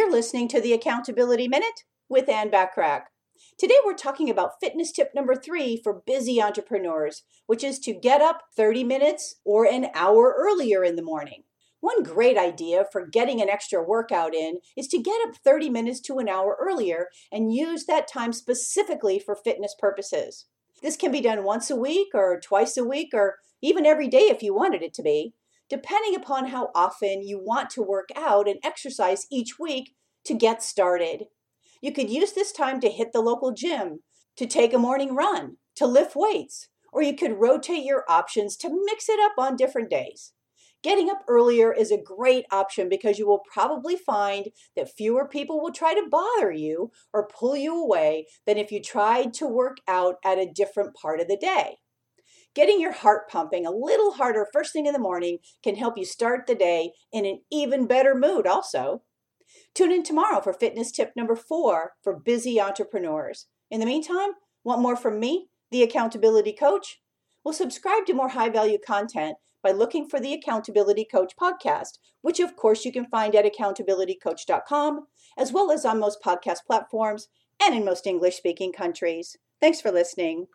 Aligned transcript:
You're 0.00 0.10
listening 0.10 0.48
to 0.48 0.62
the 0.62 0.72
Accountability 0.72 1.46
Minute 1.46 1.84
with 2.08 2.26
Ann 2.30 2.50
Bachrach. 2.50 3.02
Today 3.58 3.74
we're 3.84 3.92
talking 3.92 4.30
about 4.30 4.58
fitness 4.58 4.92
tip 4.92 5.10
number 5.14 5.34
three 5.36 5.76
for 5.76 6.00
busy 6.06 6.40
entrepreneurs, 6.40 7.22
which 7.46 7.62
is 7.62 7.78
to 7.80 7.92
get 7.92 8.22
up 8.22 8.44
30 8.56 8.82
minutes 8.82 9.34
or 9.44 9.66
an 9.66 9.88
hour 9.94 10.34
earlier 10.38 10.82
in 10.82 10.96
the 10.96 11.02
morning. 11.02 11.42
One 11.80 12.02
great 12.02 12.38
idea 12.38 12.86
for 12.90 13.06
getting 13.06 13.42
an 13.42 13.50
extra 13.50 13.82
workout 13.82 14.34
in 14.34 14.60
is 14.74 14.88
to 14.88 15.02
get 15.02 15.20
up 15.28 15.36
30 15.44 15.68
minutes 15.68 16.00
to 16.06 16.16
an 16.16 16.30
hour 16.30 16.56
earlier 16.58 17.08
and 17.30 17.52
use 17.52 17.84
that 17.84 18.08
time 18.08 18.32
specifically 18.32 19.18
for 19.18 19.36
fitness 19.36 19.74
purposes. 19.78 20.46
This 20.82 20.96
can 20.96 21.12
be 21.12 21.20
done 21.20 21.44
once 21.44 21.68
a 21.68 21.76
week 21.76 22.08
or 22.14 22.40
twice 22.40 22.78
a 22.78 22.84
week 22.84 23.10
or 23.12 23.36
even 23.60 23.84
every 23.84 24.08
day 24.08 24.30
if 24.30 24.42
you 24.42 24.54
wanted 24.54 24.82
it 24.82 24.94
to 24.94 25.02
be 25.02 25.34
depending 25.70 26.14
upon 26.14 26.48
how 26.48 26.70
often 26.74 27.22
you 27.22 27.40
want 27.42 27.70
to 27.70 27.82
work 27.82 28.08
out 28.16 28.48
and 28.48 28.58
exercise 28.62 29.26
each 29.30 29.58
week 29.58 29.94
to 30.24 30.34
get 30.34 30.62
started. 30.62 31.26
You 31.80 31.92
could 31.92 32.10
use 32.10 32.32
this 32.32 32.52
time 32.52 32.80
to 32.80 32.90
hit 32.90 33.12
the 33.12 33.22
local 33.22 33.52
gym, 33.52 34.00
to 34.36 34.46
take 34.46 34.74
a 34.74 34.78
morning 34.78 35.14
run, 35.14 35.56
to 35.76 35.86
lift 35.86 36.14
weights, 36.14 36.68
or 36.92 37.02
you 37.02 37.14
could 37.14 37.40
rotate 37.40 37.84
your 37.84 38.04
options 38.08 38.56
to 38.58 38.84
mix 38.84 39.08
it 39.08 39.20
up 39.20 39.32
on 39.38 39.56
different 39.56 39.88
days. 39.88 40.32
Getting 40.82 41.10
up 41.10 41.22
earlier 41.28 41.72
is 41.72 41.90
a 41.90 42.00
great 42.02 42.46
option 42.50 42.88
because 42.88 43.18
you 43.18 43.26
will 43.26 43.42
probably 43.52 43.96
find 43.96 44.48
that 44.76 44.90
fewer 44.90 45.28
people 45.28 45.60
will 45.60 45.72
try 45.72 45.94
to 45.94 46.08
bother 46.10 46.50
you 46.50 46.90
or 47.12 47.28
pull 47.28 47.54
you 47.54 47.82
away 47.82 48.26
than 48.46 48.56
if 48.56 48.72
you 48.72 48.82
tried 48.82 49.34
to 49.34 49.46
work 49.46 49.76
out 49.86 50.16
at 50.24 50.38
a 50.38 50.50
different 50.50 50.94
part 50.94 51.20
of 51.20 51.28
the 51.28 51.36
day. 51.36 51.76
Getting 52.54 52.80
your 52.80 52.92
heart 52.92 53.28
pumping 53.28 53.66
a 53.66 53.70
little 53.70 54.12
harder 54.12 54.46
first 54.52 54.72
thing 54.72 54.86
in 54.86 54.92
the 54.92 54.98
morning 54.98 55.38
can 55.62 55.76
help 55.76 55.96
you 55.96 56.04
start 56.04 56.46
the 56.46 56.54
day 56.54 56.92
in 57.12 57.24
an 57.24 57.40
even 57.50 57.86
better 57.86 58.14
mood, 58.14 58.46
also. 58.46 59.02
Tune 59.74 59.92
in 59.92 60.02
tomorrow 60.02 60.40
for 60.40 60.52
fitness 60.52 60.90
tip 60.90 61.12
number 61.16 61.36
four 61.36 61.92
for 62.02 62.18
busy 62.18 62.60
entrepreneurs. 62.60 63.46
In 63.70 63.80
the 63.80 63.86
meantime, 63.86 64.30
want 64.64 64.82
more 64.82 64.96
from 64.96 65.20
me, 65.20 65.48
the 65.70 65.82
accountability 65.82 66.52
coach? 66.52 67.00
Well, 67.44 67.54
subscribe 67.54 68.06
to 68.06 68.14
more 68.14 68.30
high 68.30 68.50
value 68.50 68.78
content 68.84 69.36
by 69.62 69.70
looking 69.70 70.08
for 70.08 70.20
the 70.20 70.32
Accountability 70.32 71.06
Coach 71.10 71.34
podcast, 71.40 71.98
which 72.22 72.40
of 72.40 72.56
course 72.56 72.84
you 72.84 72.92
can 72.92 73.06
find 73.06 73.34
at 73.34 73.44
accountabilitycoach.com, 73.44 75.06
as 75.36 75.52
well 75.52 75.70
as 75.70 75.84
on 75.84 76.00
most 76.00 76.22
podcast 76.22 76.58
platforms 76.66 77.28
and 77.62 77.74
in 77.74 77.84
most 77.84 78.06
English 78.06 78.36
speaking 78.36 78.72
countries. 78.72 79.36
Thanks 79.60 79.80
for 79.80 79.90
listening. 79.90 80.46